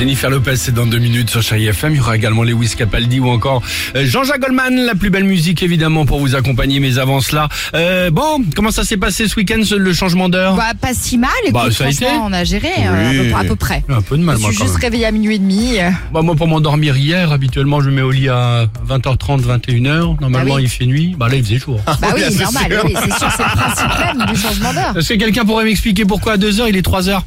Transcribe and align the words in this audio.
Jennifer 0.00 0.30
Lopez, 0.30 0.56
c'est 0.56 0.72
dans 0.72 0.86
deux 0.86 0.98
minutes 0.98 1.28
sur 1.28 1.42
Chérie 1.42 1.66
FM. 1.66 1.92
Il 1.92 1.98
y 1.98 2.00
aura 2.00 2.16
également 2.16 2.42
Lewis 2.42 2.72
Capaldi 2.74 3.20
ou 3.20 3.28
encore 3.28 3.62
euh, 3.94 4.06
Jean-Jacques 4.06 4.40
Goldman, 4.40 4.74
la 4.86 4.94
plus 4.94 5.10
belle 5.10 5.24
musique 5.24 5.62
évidemment 5.62 6.06
pour 6.06 6.20
vous 6.20 6.34
accompagner. 6.34 6.80
Mais 6.80 6.96
avant 6.98 7.20
cela, 7.20 7.50
euh, 7.74 8.08
bon, 8.10 8.42
comment 8.56 8.70
ça 8.70 8.82
s'est 8.82 8.96
passé 8.96 9.28
ce 9.28 9.36
week-end 9.36 9.60
ce- 9.62 9.74
le 9.74 9.92
changement 9.92 10.30
d'heure? 10.30 10.54
Bah, 10.54 10.72
pas 10.80 10.94
si 10.94 11.18
mal, 11.18 11.28
Bah, 11.52 11.66
ça 11.70 11.84
a 11.84 11.90
été. 11.90 12.06
on 12.24 12.32
a 12.32 12.44
géré 12.44 12.70
euh, 12.78 13.34
à, 13.34 13.40
peu, 13.40 13.40
à 13.40 13.44
peu 13.50 13.56
près. 13.56 13.84
Un 13.90 14.00
peu 14.00 14.16
de 14.16 14.22
mal 14.22 14.36
Je 14.36 14.40
moi 14.40 14.50
suis 14.52 14.58
quand 14.58 14.64
juste 14.64 14.76
même. 14.76 14.84
réveillée 14.84 15.04
à 15.04 15.12
minuit 15.12 15.34
et 15.34 15.38
demi. 15.38 15.78
euh. 15.78 15.90
Bah, 16.14 16.22
moi 16.22 16.34
pour 16.34 16.48
m'endormir 16.48 16.96
hier, 16.96 17.30
habituellement 17.30 17.82
je 17.82 17.90
me 17.90 17.96
mets 17.96 18.02
au 18.02 18.10
lit 18.10 18.30
à 18.30 18.68
20h30, 18.88 19.42
21h. 19.42 20.18
Normalement 20.18 20.54
Ah 20.54 20.56
oui. 20.56 20.62
il 20.62 20.68
fait 20.70 20.86
nuit. 20.86 21.14
Bah 21.18 21.28
là 21.28 21.34
il 21.36 21.44
faisait 21.44 21.58
jour. 21.58 21.78
Bah 21.84 22.08
oui, 22.14 22.22
c'est 22.30 22.42
normal, 22.42 22.72
sûr. 22.72 22.82
oui, 22.86 22.94
c'est 22.94 23.18
sûr, 23.18 23.28
c'est 23.36 23.42
le 23.42 23.54
principe 23.54 24.16
même 24.16 24.26
du 24.34 24.40
changement 24.40 24.72
d'heure. 24.72 24.96
Est-ce 24.96 25.10
que 25.12 25.18
quelqu'un 25.18 25.44
pourrait 25.44 25.64
m'expliquer 25.64 26.06
pourquoi 26.06 26.32
à 26.32 26.36
2h 26.38 26.64
il 26.70 26.76
est 26.78 26.86
3h 26.86 27.20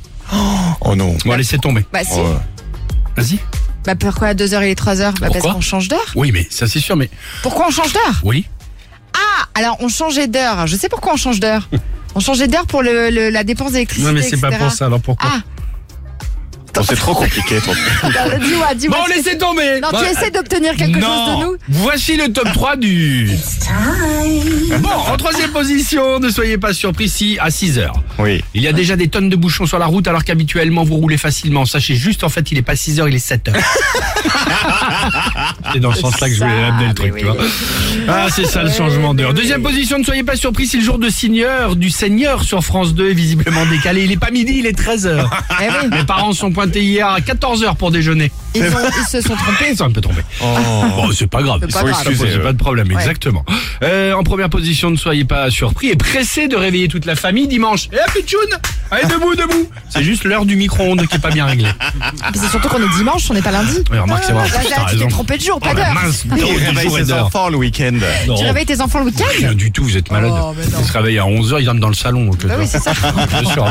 Oh 0.82 0.96
non. 0.96 1.16
Bon 1.24 1.36
laissez 1.36 1.60
tomber. 1.60 1.86
Bah 1.94 2.00
si. 2.04 2.18
Vas-y. 3.17 3.40
Bah 3.85 3.95
pourquoi 3.95 4.30
à 4.30 4.34
2h 4.34 4.63
et 4.63 4.73
3h 4.73 4.98
Bah 4.98 5.12
parce 5.20 5.31
Pourquoi? 5.34 5.53
qu'on 5.53 5.62
change 5.62 5.88
d'heure. 5.90 6.12
Oui 6.16 6.31
mais 6.31 6.48
ça 6.49 6.67
c'est 6.67 6.80
sûr 6.80 6.95
mais 6.95 7.09
Pourquoi 7.41 7.67
on 7.67 7.72
change 7.72 7.91
d'heure? 7.94 8.22
Oui. 8.23 8.45
Ah, 9.13 9.45
alors 9.55 9.77
on 9.81 9.89
changeait 9.89 10.27
d'heure. 10.27 10.67
Je 10.67 10.76
sais 10.76 10.89
pourquoi 10.89 11.13
on 11.13 11.17
change 11.17 11.39
d'heure. 11.39 11.67
On 12.16 12.20
changeait 12.20 12.48
d'heure 12.48 12.67
pour 12.67 12.84
le, 12.84 13.09
le- 13.09 13.31
la 13.31 13.44
dépense 13.44 13.72
d'électricité. 13.72 14.08
Non 14.08 14.13
mais 14.13 14.22
c'est 14.22 14.38
pas 14.39 14.49
etc. 14.49 14.63
pour 14.66 14.72
ça 14.72 14.86
alors 14.86 15.02
pourquoi? 15.02 15.31
Ah, 15.34 16.81
c'est 16.88 16.95
trop 16.95 17.16
compliqué. 17.16 17.58
Trop... 17.58 17.73
bah, 18.03 18.38
dis-moi, 18.39 18.73
dis-moi. 18.76 18.98
Bon 18.99 19.05
laissez 19.14 19.36
tomber. 19.38 19.80
Non, 19.81 19.89
Bah, 19.91 20.00
tu 20.03 20.05
essaies 20.11 20.30
d'obtenir 20.30 20.75
quelque 20.75 21.00
non. 21.00 21.08
chose 21.08 21.39
de 21.39 21.44
nous 21.45 21.58
Voici 21.70 22.16
le 22.16 22.31
top 22.31 22.52
3 22.53 22.75
du... 22.75 23.31
Bon, 24.80 24.89
troisième 25.23 25.52
position, 25.52 26.20
ne 26.20 26.30
soyez 26.30 26.58
pas 26.58 26.73
surpris 26.73 27.08
si 27.08 27.38
à 27.40 27.50
6 27.50 27.80
heures. 27.80 27.95
Oui. 28.20 28.44
Il 28.54 28.62
y 28.62 28.68
a 28.68 28.73
déjà 28.73 28.98
des 28.98 29.08
tonnes 29.08 29.30
de 29.30 29.36
bouchons 29.38 29.66
sur 29.66 29.80
la 29.80 29.86
route 29.86 30.05
alors 30.08 30.26
qu'habituellement 30.26 30.84
vous 30.84 30.95
roulez 30.98 31.17
facilement. 31.17 31.66
Sachez 31.66 31.95
juste 31.95 32.23
en 32.25 32.30
fait 32.30 32.52
il 32.52 32.58
est 32.58 32.61
pas 32.61 32.75
6 32.75 33.00
heures, 33.00 33.08
il 33.08 33.16
est 33.16 33.20
7 33.20 33.48
heures. 33.48 33.56
c'est 35.73 35.80
dans 35.80 35.94
ce 35.94 36.02
sens-là 36.02 36.28
que 36.28 36.33
je 36.36 36.39
voulais 36.44 36.64
amener 36.64 36.88
le 36.89 36.94
truc, 36.94 37.11
oui. 37.14 37.22
tu 37.22 37.25
vois. 37.25 37.38
Ah, 38.09 38.28
c'est 38.30 38.45
ça 38.45 38.64
le 38.64 38.72
changement 38.72 39.14
d'heure. 39.14 39.33
Deuxième 39.33 39.61
position, 39.61 39.98
ne 39.98 40.03
soyez 40.03 40.23
pas 40.23 40.36
surpris 40.36 40.67
si 40.67 40.78
le 40.78 40.83
jour 40.83 41.00
de 41.00 41.09
Seigneur, 41.09 41.76
du 41.78 41.89
Seigneur 41.89 42.44
sur 42.44 42.64
France 42.64 42.94
2 42.94 43.11
est 43.11 43.14
visiblement 43.14 43.66
décalé. 43.66 44.03
Il 44.03 44.11
est 44.11 44.17
pas 44.17 44.31
midi, 44.31 44.55
il 44.59 44.66
est 44.66 44.78
13 44.78 45.08
heures. 45.08 45.30
Eh 45.61 45.67
oui, 45.70 45.89
Mes 45.92 46.03
parents 46.03 46.33
sont 46.33 46.52
pointés 46.52 46.83
hier 46.83 47.08
à 47.08 47.22
14 47.22 47.64
heures 47.64 47.76
pour 47.78 47.92
déjeuner. 47.92 48.31
ils, 48.55 48.64
ont- 48.64 48.66
ils 48.67 49.08
se 49.09 49.22
sont 49.22 49.36
trompés. 49.36 49.70
Ils 49.72 49.78
sont 49.78 49.86
un 49.86 49.92
peu 49.92 50.02
trompés. 50.02 50.23
Oh. 50.42 50.45
Bon, 50.98 51.11
c'est 51.14 51.28
pas 51.28 51.42
grave. 51.42 51.59
C'est 51.61 51.72
pas 51.72 51.80
Ça 51.80 51.83
grave. 51.86 52.03
pose 52.03 52.11
Excusez, 52.14 52.39
pas 52.39 52.53
de 52.53 52.58
problème, 52.58 52.88
Ouais. 52.89 52.95
exactement. 53.02 53.45
Euh, 53.83 54.14
en 54.14 54.23
première 54.23 54.50
position, 54.50 54.89
ne 54.92 54.98
soyez 54.98 55.12
pas 55.23 55.52
surpris 55.52 55.89
et 55.89 55.95
pressé 55.95 56.47
de 56.47 56.56
réveiller 56.56 56.88
toute 56.88 57.06
la 57.06 57.16
famille 57.16 57.47
dimanche. 57.47 57.89
Eh, 57.94 57.97
Pichoun 58.19 58.50
Allez, 58.92 59.06
debout, 59.08 59.36
debout 59.36 59.67
C'est 59.89 60.03
juste 60.03 60.23
l'heure 60.23 60.45
du 60.45 60.56
micro-ondes 60.56 61.06
qui 61.08 61.16
est 61.16 61.20
pas 61.20 61.31
bien 61.31 61.45
réglée. 61.45 61.70
Puis 62.31 62.39
c'est 62.42 62.48
surtout 62.50 62.67
qu'on 62.70 62.81
est 62.84 62.95
dimanche, 62.98 63.23
on 63.30 63.34
n'est 63.34 63.42
pas 63.42 63.52
lundi. 63.52 63.78
Ouais, 63.92 64.00
remarque, 64.00 64.23
c'est 64.26 64.34
vrai. 64.34 64.48
Là, 64.48 64.53
T'as 64.64 64.70
là, 64.70 64.76
tu 64.88 64.95
raison. 64.95 65.06
t'es 65.06 65.12
trompé 65.12 65.38
de 65.38 65.42
jour, 65.42 65.56
Oh 65.58 65.59
pas 65.59 65.73
la 65.73 65.86
d'heure. 65.86 65.94
mince, 65.94 66.23
Il 66.26 66.31
du 66.36 66.44
réveille 66.44 66.88
jour 66.88 66.98
et 67.00 67.02
ses 67.02 67.08
d'heure. 67.08 67.26
enfants 67.26 67.50
le 67.50 67.58
week-end. 67.58 67.92
Non. 68.28 68.36
Tu 68.36 68.44
réveilles 68.45 68.66
tes 68.66 68.81
enfants 68.81 69.00
le 69.00 69.06
week-end 69.06 69.26
Rien 69.38 69.54
du 69.54 69.72
tout, 69.72 69.84
vous 69.84 69.98
êtes 69.98 70.11
malade. 70.11 70.31
Oh, 70.34 70.54
mais 70.58 70.66
non. 70.67 70.78
Ils 70.80 70.86
se 70.86 70.94
réveillent 70.94 71.20
à 71.20 71.23
11h, 71.26 71.56
ils 71.59 71.66
dorment 71.66 71.80
dans 71.80 71.88
le 71.88 71.94
salon. 71.95 72.26
donc, 72.26 72.45
Bah 72.45 72.54
euh, 72.54 72.58
oui, 72.59 72.67
c'est 72.70 72.80
ça. 72.81 72.94
Bien 73.42 73.50
sûr. 73.52 73.66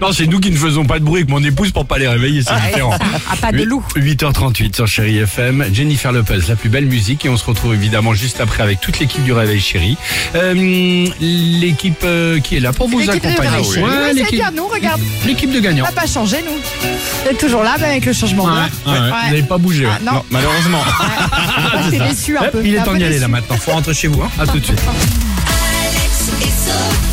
Non, 0.00 0.12
c'est 0.12 0.26
nous 0.26 0.40
qui 0.40 0.50
ne 0.50 0.56
faisons 0.56 0.84
pas 0.84 0.98
de 0.98 1.04
bruit 1.04 1.20
avec 1.22 1.30
mon 1.30 1.42
épouse 1.42 1.70
pour 1.72 1.86
pas 1.86 1.98
les 1.98 2.08
réveiller, 2.08 2.42
c'est 2.42 2.54
différent. 2.66 2.94
Ah, 3.30 3.36
pas 3.40 3.52
de 3.52 3.62
loup. 3.62 3.82
8h38 3.96 4.74
sur 4.76 4.86
Chéri 4.86 5.18
FM. 5.18 5.64
Jennifer 5.72 6.12
Lopez, 6.12 6.38
la 6.48 6.56
plus 6.56 6.68
belle 6.68 6.86
musique. 6.86 7.24
Et 7.24 7.28
on 7.28 7.36
se 7.36 7.44
retrouve 7.44 7.74
évidemment 7.74 8.12
juste 8.14 8.40
après 8.40 8.62
avec 8.62 8.80
toute 8.80 8.98
l'équipe 8.98 9.24
du 9.24 9.32
Réveil 9.32 9.60
Chéri. 9.60 9.96
Euh, 10.34 11.06
l'équipe 11.20 12.02
euh, 12.04 12.40
qui 12.40 12.56
est 12.56 12.60
là 12.60 12.72
pour 12.72 12.88
vous 12.88 12.98
L'équipe 12.98 13.24
accompagner. 13.24 13.48
Réveil 13.50 13.64
Chéri. 13.64 13.82
Ouais, 13.82 13.90
Oui, 13.90 14.08
c'est 14.08 14.14
l'équipe- 14.14 14.39
bien, 14.40 14.50
nous, 14.50 14.68
regarde. 14.68 15.00
L'équipe 15.26 15.50
de 15.50 15.58
On 15.58 15.62
gagnants. 15.62 15.84
n'a 15.84 15.92
pas 15.92 16.06
changé, 16.06 16.38
nous. 16.44 16.58
On 17.26 17.30
est 17.30 17.34
toujours 17.34 17.62
là, 17.62 17.76
même 17.78 17.90
avec 17.90 18.06
le 18.06 18.12
changement 18.12 18.44
Ouais, 18.44 18.52
d'heure. 18.52 18.68
ouais, 18.86 18.92
Ouais. 18.92 19.08
Vous 19.24 19.30
n'avez 19.30 19.42
pas 19.42 19.58
bougé. 19.58 19.86
ouais. 19.86 19.92
Ah, 19.96 20.00
non, 20.02 20.12
Non, 20.14 20.22
malheureusement. 20.30 20.80
Ouais, 20.80 21.90
t'es 21.90 21.98
déçu 21.98 22.36
un 22.38 22.42
Hop, 22.44 22.50
peu. 22.52 22.62
il 22.64 22.74
est 22.74 22.82
temps 22.82 22.94
d'y 22.94 23.04
aller 23.04 23.18
là 23.18 23.28
maintenant. 23.28 23.56
Faut 23.56 23.72
rentrer 23.72 23.92
chez 23.94 24.08
vous. 24.08 24.22
Hein. 24.22 24.30
À 24.38 24.46
tout 24.46 24.58
de 24.58 24.64
suite. 24.64 24.80
Alex 24.80 26.30
et 26.40 26.44
Sophie. 26.44 27.09